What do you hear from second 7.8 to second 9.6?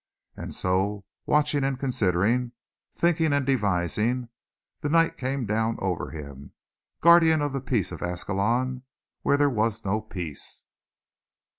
of Ascalon, where there